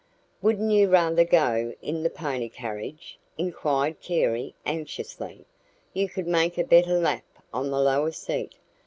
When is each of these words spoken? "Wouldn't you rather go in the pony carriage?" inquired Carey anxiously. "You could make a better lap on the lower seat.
"Wouldn't 0.41 0.71
you 0.71 0.89
rather 0.89 1.23
go 1.23 1.75
in 1.79 2.01
the 2.01 2.09
pony 2.09 2.49
carriage?" 2.49 3.19
inquired 3.37 4.01
Carey 4.01 4.55
anxiously. 4.65 5.45
"You 5.93 6.09
could 6.09 6.25
make 6.25 6.57
a 6.57 6.63
better 6.63 6.97
lap 6.97 7.27
on 7.53 7.69
the 7.69 7.77
lower 7.79 8.11
seat. 8.11 8.55